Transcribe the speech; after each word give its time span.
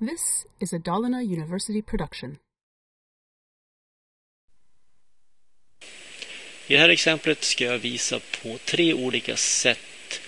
This 0.00 0.46
is 0.58 0.72
a 0.72 0.78
Dalarna 0.78 1.22
University 1.22 1.82
production. 1.82 2.38
I 6.66 6.72
det 6.74 6.78
här 6.78 6.88
exemplet 6.88 7.44
ska 7.44 7.64
jag 7.64 7.78
visa 7.78 8.20
på 8.42 8.58
tre 8.64 8.94
olika 8.94 9.36
sätt 9.36 10.20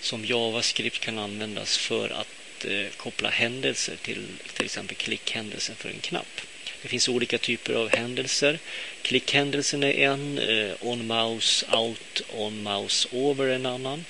som 0.00 0.24
JavaScript 0.24 1.00
kan 1.00 1.18
användas 1.18 1.78
för 1.78 2.08
att 2.08 2.64
eh, 2.64 2.86
koppla 2.96 3.28
händelser 3.28 3.96
till 3.96 4.26
till 4.54 4.64
exempel 4.64 4.96
klickhändelsen 4.96 5.76
för 5.76 5.88
en 5.88 6.00
knapp. 6.00 6.40
Det 6.82 6.88
finns 6.88 7.08
olika 7.08 7.38
typer 7.38 7.74
av 7.74 7.88
händelser. 7.88 8.58
Klickhändelsen 9.02 9.82
är 9.82 9.92
en, 9.92 10.38
eh, 10.38 10.74
on 10.80 11.06
mouse 11.06 11.76
out, 11.76 12.22
on 12.32 12.62
mouse 12.62 13.08
over 13.12 13.48
en 13.48 13.66
annan. 13.66 14.04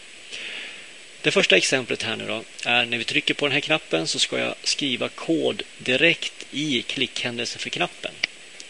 Det 1.23 1.31
första 1.31 1.57
exemplet 1.57 2.03
här 2.03 2.17
nu 2.17 2.27
då 2.27 2.45
är 2.65 2.87
när 2.87 2.99
vi 2.99 3.05
trycker 3.05 3.35
på 3.35 3.47
den 3.47 3.53
här 3.53 3.61
knappen 3.61 4.07
så 4.07 4.19
ska 4.19 4.39
jag 4.39 4.55
skriva 4.63 5.09
kod 5.09 5.63
direkt 5.79 6.47
i 6.51 6.83
klickhändelsen 6.83 7.59
för 7.59 7.71
knappen. 7.71 8.13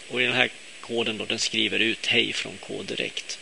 Och 0.09 0.23
i 0.23 0.25
den 0.25 0.33
här 0.33 0.51
koden 0.81 1.19
då, 1.19 1.25
den 1.25 1.39
skriver 1.39 1.79
ut 1.79 2.07
hej 2.07 2.33
från 2.33 2.57
kod 2.57 2.87
direkt. 2.87 3.39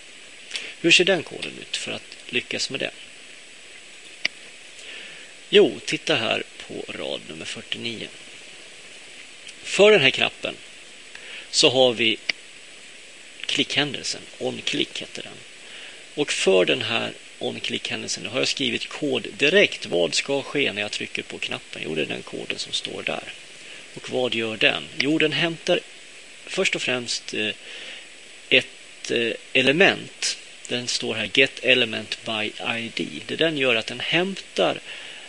Hur 0.81 0.91
ser 0.91 1.05
den 1.05 1.23
koden 1.23 1.53
ut 1.61 1.77
för 1.77 1.93
att 1.93 2.17
lyckas 2.29 2.71
med 2.71 2.81
det? 2.81 2.91
Jo, 5.51 5.81
titta 5.85 6.15
här 6.15 6.43
på 6.67 6.93
rad 6.93 7.21
nummer 7.29 7.45
49. 7.45 8.09
För 9.63 9.91
den 9.91 10.01
här 10.01 10.11
knappen 10.11 10.55
så 11.51 11.71
har 11.71 11.93
vi 11.93 12.17
klickhändelsen, 13.47 14.23
on-click 14.39 15.01
heter 15.01 15.23
den. 15.23 15.39
Och 16.15 16.33
för 16.33 16.65
den 16.65 16.83
här 16.83 17.13
on-click-händelsen 17.39 18.27
har 18.27 18.39
jag 18.39 18.49
skrivit 18.49 18.89
kod 18.89 19.27
direkt. 19.39 19.87
Vad 19.87 20.15
ska 20.15 20.43
ske 20.43 20.73
när 20.73 20.83
jag 20.83 20.91
trycker 20.91 21.23
på 21.23 21.39
knappen? 21.39 21.83
Jo, 21.85 21.95
det 21.95 22.03
är 22.03 22.07
den 22.07 22.23
koden 22.23 22.59
som 22.59 22.73
står 22.73 23.03
där. 23.03 23.33
Och 23.95 24.11
vad 24.11 24.35
gör 24.35 24.57
den? 24.57 24.85
Jo, 24.99 25.19
den 25.19 25.33
hämtar 25.33 25.81
först 26.47 26.77
och 26.77 26.83
främst 26.83 27.35
eh, 27.35 27.51
ett 28.49 29.11
eh, 29.11 29.33
element. 29.53 30.39
Den 30.69 30.87
står 30.87 31.15
här 31.15 31.31
Get 31.35 31.65
Element 31.65 32.19
by 32.25 32.53
ID. 32.79 33.23
Det 33.27 33.37
den 33.37 33.59
gör 33.59 33.75
att 33.75 33.87
den 33.87 34.01
hämtar 34.01 34.81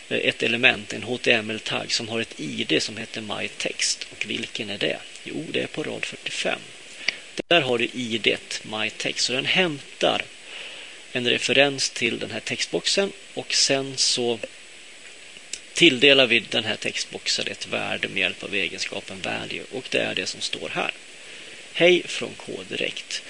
eh, 0.08 0.18
ett 0.18 0.42
element, 0.42 0.92
en 0.92 1.02
HTML-tagg 1.02 1.92
som 1.92 2.08
har 2.08 2.20
ett 2.20 2.40
ID 2.40 2.82
som 2.82 2.96
heter 2.96 3.20
MyText. 3.20 4.06
Och 4.12 4.24
vilken 4.28 4.70
är 4.70 4.78
det? 4.78 4.98
Jo, 5.24 5.44
det 5.52 5.60
är 5.60 5.66
på 5.66 5.82
rad 5.82 6.04
45. 6.04 6.58
Där 7.48 7.60
har 7.60 7.78
du 7.78 7.84
ID 7.84 8.36
MyText. 8.62 9.26
Så 9.26 9.32
den 9.32 9.44
hämtar 9.44 10.22
en 11.12 11.28
referens 11.28 11.90
till 11.90 12.18
den 12.18 12.30
här 12.30 12.40
textboxen 12.40 13.12
och 13.34 13.54
sen 13.54 13.96
så 13.96 14.38
tilldelar 15.72 16.26
vi 16.26 16.40
den 16.40 16.64
här 16.64 16.76
textboxen 16.76 17.46
ett 17.46 17.66
värde 17.66 18.08
med 18.08 18.20
hjälp 18.20 18.42
av 18.42 18.54
egenskapen 18.54 19.20
value 19.20 19.64
och 19.72 19.84
det 19.90 19.98
är 19.98 20.14
det 20.14 20.26
som 20.26 20.40
står 20.40 20.68
här. 20.68 20.90
Hej 21.72 22.02
från 22.06 22.34
K-direkt. 22.36 23.22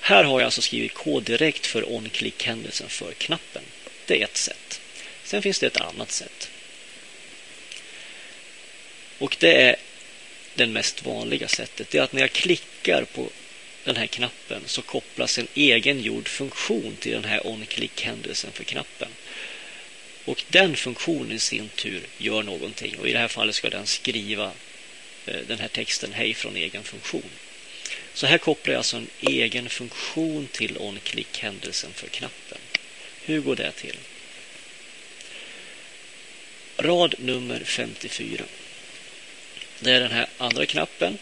Här 0.00 0.24
har 0.24 0.40
jag 0.40 0.44
alltså 0.44 0.62
skrivit 0.62 0.94
K-direkt 0.94 1.66
för 1.66 1.92
on-click-händelsen 1.92 2.88
för 2.88 3.12
knappen. 3.12 3.62
Det 4.06 4.20
är 4.20 4.24
ett 4.24 4.36
sätt. 4.36 4.80
Sen 5.24 5.42
finns 5.42 5.58
det 5.58 5.66
ett 5.66 5.80
annat 5.80 6.10
sätt. 6.10 6.50
Och 9.18 9.36
det 9.40 9.62
är 9.62 9.76
det 10.54 10.66
mest 10.66 11.06
vanliga 11.06 11.48
sättet. 11.48 11.90
Det 11.90 11.98
är 11.98 12.02
att 12.02 12.12
när 12.12 12.20
jag 12.20 12.32
klickar 12.32 13.04
på 13.04 13.28
den 13.84 13.96
här 13.96 14.06
knappen 14.06 14.62
så 14.66 14.82
kopplas 14.82 15.38
en 15.38 15.46
egengjord 15.54 16.28
funktion 16.28 16.96
till 17.00 17.12
den 17.12 17.24
här 17.24 17.46
on-click-händelsen 17.46 18.52
för 18.52 18.64
knappen. 18.64 19.08
Och 20.24 20.44
den 20.48 20.76
funktionen 20.76 21.32
i 21.32 21.38
sin 21.38 21.68
tur 21.68 22.02
gör 22.18 22.42
någonting 22.42 22.98
och 22.98 23.08
i 23.08 23.12
det 23.12 23.18
här 23.18 23.28
fallet 23.28 23.54
ska 23.54 23.70
den 23.70 23.86
skriva 23.86 24.52
eh, 25.26 25.40
den 25.46 25.58
här 25.58 25.68
texten 25.68 26.12
hej 26.12 26.34
från 26.34 26.56
egen 26.56 26.82
funktion. 26.82 27.30
Så 28.14 28.26
här 28.26 28.38
kopplar 28.38 28.72
jag 28.72 28.78
alltså 28.78 28.96
en 28.96 29.10
egen 29.20 29.68
funktion 29.68 30.48
till 30.52 30.78
on-click-händelsen 30.78 31.92
för 31.92 32.08
knappen. 32.08 32.58
Hur 33.24 33.40
går 33.40 33.56
det 33.56 33.72
till? 33.72 33.96
Rad 36.76 37.14
nummer 37.18 37.62
54. 37.64 38.44
Det 39.80 39.90
är 39.90 40.00
den 40.00 40.10
här 40.10 40.26
andra 40.38 40.66
knappen 40.66 41.18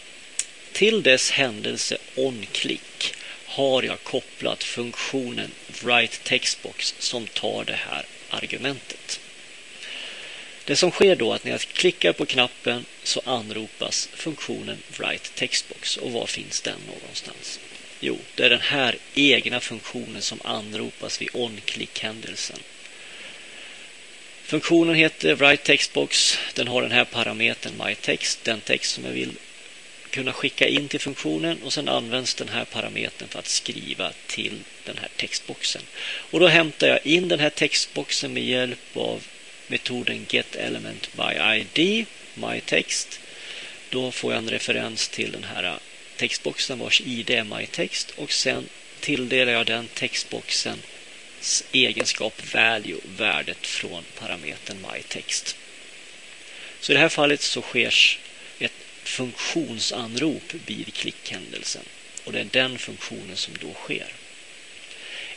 till 0.73 1.03
dess 1.03 1.31
händelse 1.31 1.97
onClick 2.15 3.13
har 3.45 3.83
jag 3.83 4.03
kopplat 4.03 4.63
funktionen 4.63 5.51
Write 5.83 6.17
Textbox 6.17 6.95
som 6.99 7.27
tar 7.27 7.63
det 7.63 7.79
här 7.89 8.05
argumentet. 8.29 9.19
Det 10.65 10.75
som 10.75 10.91
sker 10.91 11.15
då 11.15 11.31
är 11.31 11.35
att 11.35 11.43
när 11.43 11.51
jag 11.51 11.59
klickar 11.59 12.13
på 12.13 12.25
knappen 12.25 12.85
så 13.03 13.21
anropas 13.25 14.09
funktionen 14.13 14.77
Write 14.97 15.29
Textbox 15.29 15.97
Och 15.97 16.11
var 16.11 16.25
finns 16.25 16.61
den 16.61 16.79
någonstans? 16.87 17.59
Jo, 17.99 18.19
det 18.35 18.43
är 18.43 18.49
den 18.49 18.61
här 18.61 18.97
egna 19.15 19.59
funktionen 19.59 20.21
som 20.21 20.39
anropas 20.43 21.21
vid 21.21 21.29
onClick-händelsen. 21.33 22.59
Funktionen 24.43 24.95
heter 24.95 25.35
Write 25.35 25.63
Textbox. 25.63 26.37
Den 26.53 26.67
har 26.67 26.81
den 26.81 26.91
här 26.91 27.05
parametern 27.05 27.73
MyText, 27.85 28.43
den 28.43 28.61
text 28.61 28.93
som 28.93 29.05
jag 29.05 29.11
vill 29.11 29.37
kunna 30.11 30.33
skicka 30.33 30.67
in 30.67 30.87
till 30.87 30.99
funktionen 30.99 31.63
och 31.63 31.73
sen 31.73 31.89
används 31.89 32.35
den 32.35 32.49
här 32.49 32.65
parametern 32.65 33.27
för 33.27 33.39
att 33.39 33.47
skriva 33.47 34.11
till 34.27 34.59
den 34.85 34.97
här 34.97 35.09
textboxen. 35.15 35.81
Och 36.03 36.39
då 36.39 36.47
hämtar 36.47 36.87
jag 36.87 37.05
in 37.05 37.27
den 37.27 37.39
här 37.39 37.49
textboxen 37.49 38.33
med 38.33 38.43
hjälp 38.43 38.97
av 38.97 39.23
metoden 39.67 40.25
getElementById, 40.29 42.05
myText. 42.33 43.19
Då 43.89 44.11
får 44.11 44.33
jag 44.33 44.37
en 44.37 44.49
referens 44.49 45.09
till 45.09 45.31
den 45.31 45.43
här 45.43 45.79
textboxen 46.17 46.79
vars 46.79 47.01
id 47.01 47.29
är 47.29 47.43
myText 47.43 48.11
och 48.11 48.31
sen 48.31 48.69
tilldelar 48.99 49.51
jag 49.51 49.65
den 49.65 49.87
textboxens 49.87 51.63
egenskap 51.71 52.53
value, 52.53 52.97
värdet 53.17 53.67
från 53.67 54.03
parametern 54.19 54.85
myText. 54.93 55.55
Så 56.79 56.91
i 56.91 56.95
det 56.95 57.01
här 57.01 57.09
fallet 57.09 57.41
så 57.41 57.61
sker 57.61 58.19
funktionsanrop 59.03 60.53
blir 60.65 60.85
klickhändelsen. 60.85 61.83
Och 62.23 62.31
det 62.31 62.39
är 62.39 62.47
den 62.51 62.77
funktionen 62.77 63.37
som 63.37 63.53
då 63.61 63.73
sker. 63.73 64.07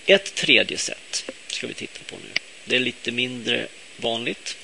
Ett 0.06 0.34
tredje 0.34 0.78
sätt 0.78 1.30
ska 1.46 1.66
vi 1.66 1.74
titta 1.74 2.00
på 2.10 2.16
nu. 2.16 2.30
Det 2.64 2.76
är 2.76 2.80
lite 2.80 3.12
mindre 3.12 3.66
vanligt. 3.96 4.56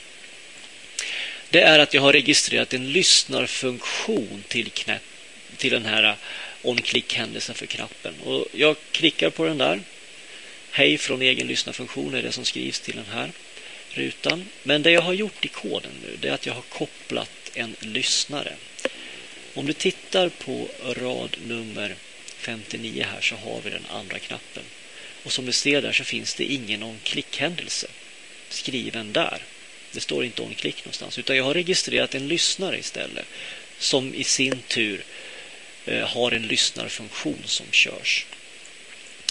Det 1.51 1.61
är 1.61 1.79
att 1.79 1.95
jag 1.95 2.03
har 2.03 2.13
registrerat 2.13 2.75
en 2.75 2.93
lyssnarfunktion 2.93 4.45
till, 4.49 4.71
knäpp, 4.71 5.03
till 5.57 5.71
den 5.71 5.85
här 5.85 6.05
eh, 6.05 6.15
on-click-händelsen 6.63 7.55
för 7.55 7.67
knappen. 7.67 8.15
Och 8.25 8.47
jag 8.53 8.77
klickar 8.93 9.31
på 9.31 9.45
den 9.45 9.59
där. 9.59 9.81
Hej 10.71 10.99
från 10.99 11.23
egen 11.23 11.47
lyssnarfunktion 11.47 12.15
är 12.15 12.23
det 12.23 12.33
som 12.33 12.45
skrivs 12.45 12.81
till 12.81 12.97
den 12.97 13.07
här 13.13 13.31
rutan. 13.91 14.47
Men 14.63 14.83
det 14.83 14.91
jag 14.91 15.03
har 15.03 15.13
gjort 15.13 15.45
i 15.45 15.49
koden 15.49 15.93
nu 16.03 16.17
det 16.21 16.29
är 16.29 16.33
att 16.33 16.47
jag 16.47 16.55
har 16.55 16.63
kopplat 16.63 17.31
en 17.55 17.77
lyssnare. 17.81 18.53
Om 19.55 19.67
du 19.67 19.73
tittar 19.73 20.29
på 20.29 20.69
rad 20.83 21.37
nummer 21.47 21.95
59 22.39 23.07
här 23.13 23.21
så 23.21 23.37
har 23.37 23.61
vi 23.65 23.71
den 23.71 23.87
andra 23.91 24.19
knappen. 24.19 24.63
Och 25.25 25.33
som 25.33 25.47
du 25.47 25.53
ser 25.53 25.83
där 25.83 25.93
så 25.93 26.05
finns 26.05 26.35
det 26.35 26.45
ingen 26.45 26.83
on-click-händelse 26.83 27.87
skriven 28.49 29.13
där. 29.13 29.43
Det 29.93 30.01
står 30.01 30.25
inte 30.25 30.43
on-click 30.43 30.85
någonstans 30.85 31.19
utan 31.19 31.37
jag 31.37 31.45
har 31.45 31.55
registrerat 31.55 32.15
en 32.15 32.29
lyssnare 32.29 32.79
istället 32.79 33.27
som 33.79 34.15
i 34.15 34.25
sin 34.25 34.63
tur 34.69 35.05
eh, 35.87 36.09
har 36.09 36.33
en 36.33 36.47
lyssnarfunktion 36.47 37.43
som 37.45 37.67
körs. 37.71 38.27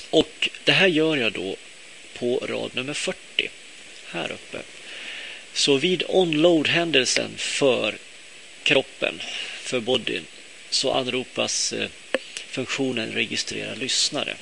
Och 0.10 0.50
det 0.64 0.72
här 0.72 0.88
gör 0.88 1.18
jag 1.18 1.32
då 1.32 1.56
på 2.14 2.38
rad 2.38 2.76
nummer 2.76 2.94
40 2.94 3.50
här 4.12 4.32
uppe. 4.32 4.60
Så 5.54 5.78
vid 5.78 6.04
onload-händelsen 6.08 7.38
för 7.38 7.98
kroppen 8.70 9.22
för 9.62 9.80
bodyn 9.80 10.26
så 10.70 10.92
anropas 10.92 11.74
eh, 11.74 11.90
funktionen 12.36 13.12
registrera 13.12 13.76
lyssnare. 13.76 14.36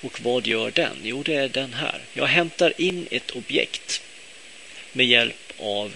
Och 0.00 0.20
vad 0.20 0.46
gör 0.46 0.70
den? 0.70 0.96
Jo, 1.02 1.22
det 1.22 1.34
är 1.34 1.48
den 1.48 1.72
här. 1.74 2.00
Jag 2.12 2.26
hämtar 2.26 2.72
in 2.80 3.08
ett 3.10 3.30
objekt 3.30 4.02
med 4.92 5.06
hjälp 5.06 5.52
av 5.58 5.92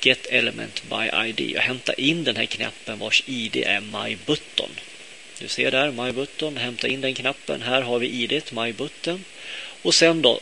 Get 0.00 0.26
Element 0.26 0.82
by 0.90 1.28
ID. 1.28 1.50
Jag 1.50 1.62
hämtar 1.62 2.00
in 2.00 2.24
den 2.24 2.36
här 2.36 2.46
knappen 2.46 2.98
vars 2.98 3.22
ID 3.26 3.56
är 3.56 3.80
MyButton. 3.80 4.70
Du 5.38 5.48
ser 5.48 5.70
där, 5.70 5.90
MyButton. 5.90 6.56
Hämta 6.56 6.88
in 6.88 7.00
den 7.00 7.14
knappen. 7.14 7.62
Här 7.62 7.82
har 7.82 7.98
vi 7.98 8.06
ID, 8.08 8.42
MyButton. 8.52 9.24
Och 9.82 9.94
sen 9.94 10.22
då 10.22 10.40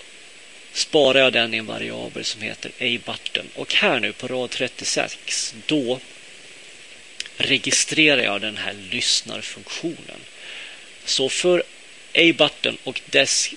sparar 0.73 1.21
jag 1.21 1.33
den 1.33 1.55
i 1.55 1.57
en 1.57 1.67
variabel 1.67 2.25
som 2.25 2.43
heter 2.43 2.71
A-button. 2.81 3.47
Och 3.55 3.75
här 3.75 4.01
nu 4.01 4.13
på 4.13 4.29
rad 4.29 4.51
36, 4.51 5.55
då 5.67 6.01
registrerar 7.37 8.23
jag 8.23 8.41
den 8.41 8.57
här 8.57 8.75
lyssnarfunktionen. 8.91 10.21
Så 11.05 11.29
för 11.29 11.63
A-button 12.15 12.79
och 12.85 13.01
dess 13.07 13.51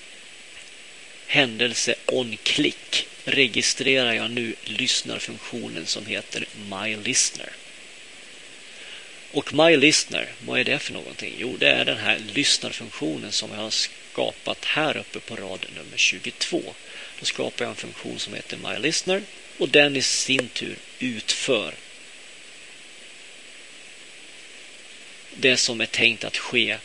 händelse 1.26 1.94
on-click 2.06 3.06
registrerar 3.24 4.12
jag 4.12 4.30
nu 4.30 4.54
lyssnarfunktionen 4.64 5.86
som 5.86 6.06
heter 6.06 6.44
My 6.70 6.96
Listener. 6.96 7.52
Och 9.32 9.54
My 9.54 9.76
Listener, 9.76 10.28
vad 10.46 10.60
är 10.60 10.64
det 10.64 10.78
för 10.78 10.92
någonting? 10.92 11.34
Jo, 11.38 11.56
det 11.58 11.68
är 11.68 11.84
den 11.84 11.98
här 11.98 12.18
lyssnarfunktionen 12.34 13.32
som 13.32 13.50
jag 13.50 13.58
har 13.58 13.70
skapat 13.70 14.64
här 14.64 14.96
uppe 14.96 15.20
på 15.20 15.36
rad 15.36 15.66
nummer 15.76 15.96
22. 15.96 16.62
Då 17.20 17.26
skapar 17.26 17.64
jag 17.64 17.70
en 17.70 17.76
funktion 17.76 18.18
som 18.18 18.34
heter 18.34 18.56
My 18.56 18.78
Listener 18.78 19.22
och 19.58 19.68
den 19.68 19.96
i 19.96 20.02
sin 20.02 20.48
tur 20.48 20.76
utför 20.98 21.74
det 25.36 25.56
som 25.56 25.80
är 25.80 25.86
tänkt 25.86 26.24
att 26.24 26.36
ske 26.36 26.76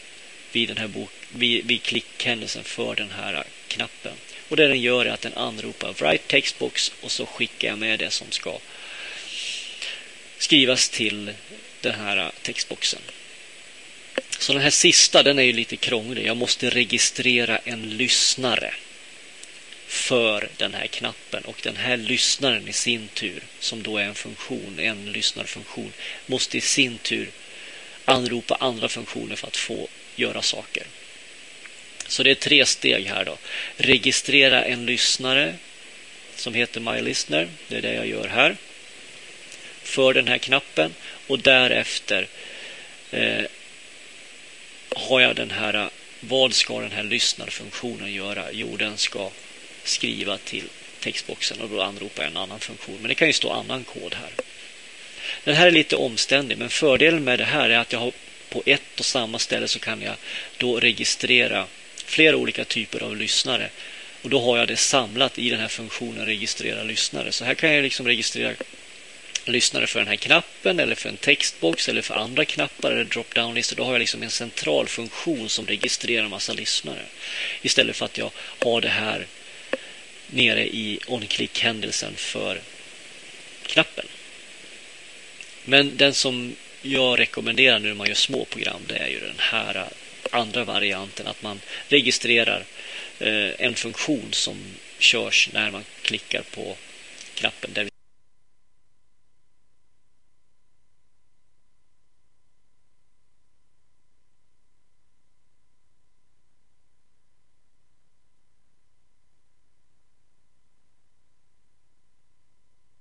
vid, 0.51 0.67
den 0.67 0.77
här 0.77 0.87
bok, 0.87 1.11
vid, 1.29 1.65
vid 1.65 1.83
klickhändelsen 1.83 2.63
för 2.63 2.95
den 2.95 3.11
här 3.11 3.43
knappen. 3.67 4.13
Och 4.49 4.57
det 4.57 4.67
den 4.67 4.81
gör 4.81 5.05
är 5.05 5.09
att 5.09 5.21
den 5.21 5.33
anropar 5.33 5.93
Write 5.93 6.27
Textbox 6.27 6.91
och 7.01 7.11
så 7.11 7.25
skickar 7.25 7.67
jag 7.67 7.77
med 7.77 7.99
det 7.99 8.09
som 8.09 8.31
ska 8.31 8.59
skrivas 10.37 10.89
till 10.89 11.33
den 11.81 11.95
här 11.95 12.31
textboxen. 12.41 13.01
Så 14.39 14.53
den 14.53 14.61
här 14.61 14.69
sista 14.69 15.23
den 15.23 15.39
är 15.39 15.43
ju 15.43 15.53
lite 15.53 15.75
krånglig. 15.75 16.25
Jag 16.25 16.37
måste 16.37 16.69
registrera 16.69 17.57
en 17.57 17.97
lyssnare 17.97 18.73
för 19.87 20.49
den 20.57 20.73
här 20.73 20.87
knappen 20.87 21.45
och 21.45 21.59
den 21.63 21.75
här 21.75 21.97
lyssnaren 21.97 22.67
i 22.67 22.73
sin 22.73 23.07
tur 23.07 23.43
som 23.59 23.83
då 23.83 23.97
är 23.97 24.03
en 24.03 24.15
funktion, 24.15 24.79
en 24.79 25.11
lyssnarfunktion 25.11 25.93
måste 26.25 26.57
i 26.57 26.61
sin 26.61 26.97
tur 26.97 27.29
anropa 28.05 28.57
andra 28.59 28.89
funktioner 28.89 29.35
för 29.35 29.47
att 29.47 29.57
få 29.57 29.87
göra 30.15 30.41
saker. 30.41 30.83
Så 32.07 32.23
det 32.23 32.31
är 32.31 32.35
tre 32.35 32.65
steg 32.65 33.05
här 33.05 33.25
då. 33.25 33.37
Registrera 33.77 34.63
en 34.63 34.85
lyssnare 34.85 35.55
som 36.35 36.53
heter 36.53 36.79
MyListener. 36.79 37.47
Det 37.67 37.77
är 37.77 37.81
det 37.81 37.93
jag 37.93 38.07
gör 38.07 38.27
här. 38.27 38.57
För 39.83 40.13
den 40.13 40.27
här 40.27 40.37
knappen 40.37 40.93
och 41.27 41.39
därefter 41.39 42.27
eh, 43.11 43.45
har 44.89 45.21
jag 45.21 45.35
den 45.35 45.51
här 45.51 45.89
vad 46.19 46.53
ska 46.53 46.79
den 46.79 46.91
här 46.91 47.03
lyssnarfunktionen 47.03 48.13
göra? 48.13 48.51
Jo, 48.51 48.77
den 48.77 48.97
ska 48.97 49.29
skriva 49.83 50.37
till 50.37 50.63
textboxen 50.99 51.61
och 51.61 51.69
då 51.69 51.81
anropa 51.81 52.25
en 52.25 52.37
annan 52.37 52.59
funktion. 52.59 52.97
Men 52.99 53.09
det 53.09 53.15
kan 53.15 53.27
ju 53.27 53.33
stå 53.33 53.51
annan 53.51 53.83
kod 53.83 54.13
här. 54.13 54.31
Den 55.43 55.55
här 55.55 55.67
är 55.67 55.71
lite 55.71 55.95
omständig, 55.95 56.57
men 56.57 56.69
fördelen 56.69 57.23
med 57.23 57.39
det 57.39 57.45
här 57.45 57.69
är 57.69 57.77
att 57.77 57.93
jag 57.93 57.99
har 57.99 58.11
på 58.49 58.63
ett 58.65 58.99
och 58.99 59.05
samma 59.05 59.39
ställe 59.39 59.67
så 59.67 59.79
kan 59.79 60.01
jag 60.01 60.15
då 60.57 60.79
registrera 60.79 61.67
flera 62.05 62.37
olika 62.37 62.65
typer 62.65 63.03
av 63.03 63.17
lyssnare. 63.17 63.69
Och 64.21 64.29
då 64.29 64.41
har 64.41 64.57
jag 64.57 64.67
det 64.67 64.77
samlat 64.77 65.39
i 65.39 65.49
den 65.49 65.59
här 65.59 65.67
funktionen 65.67 66.25
registrera 66.25 66.83
lyssnare. 66.83 67.31
Så 67.31 67.45
här 67.45 67.53
kan 67.53 67.73
jag 67.73 67.83
liksom 67.83 68.07
registrera 68.07 68.53
lyssnare 69.45 69.87
för 69.87 69.99
den 69.99 70.07
här 70.07 70.15
knappen 70.15 70.79
eller 70.79 70.95
för 70.95 71.09
en 71.09 71.17
textbox 71.17 71.89
eller 71.89 72.01
för 72.01 72.15
andra 72.15 72.45
knappar 72.45 72.91
eller 72.91 73.03
drop-down-listor. 73.03 73.75
Då 73.75 73.83
har 73.83 73.91
jag 73.91 73.99
liksom 73.99 74.23
en 74.23 74.29
central 74.29 74.87
funktion 74.87 75.49
som 75.49 75.67
registrerar 75.67 76.23
en 76.23 76.29
massa 76.29 76.53
lyssnare. 76.53 77.01
Istället 77.61 77.95
för 77.95 78.05
att 78.05 78.17
jag 78.17 78.31
har 78.35 78.81
det 78.81 78.89
här 78.89 79.27
nere 80.27 80.67
i 80.67 80.99
on-click-händelsen 81.07 82.15
för 82.15 82.61
knappen. 83.65 84.05
Men 85.65 85.97
den 85.97 86.13
som 86.13 86.55
jag 86.81 87.19
rekommenderar 87.19 87.79
nu 87.79 87.87
när 87.87 87.95
man 87.95 88.07
gör 88.07 88.15
små 88.15 88.45
program 88.45 88.81
det 88.87 88.97
är 88.97 89.07
ju 89.07 89.19
den 89.19 89.39
här 89.39 89.87
andra 90.31 90.63
varianten 90.63 91.27
att 91.27 91.41
man 91.41 91.59
registrerar 91.89 92.63
eh, 93.19 93.49
en 93.57 93.75
funktion 93.75 94.27
som 94.31 94.57
körs 94.99 95.49
när 95.53 95.71
man 95.71 95.83
klickar 96.01 96.41
på 96.41 96.75
knappen. 97.35 97.89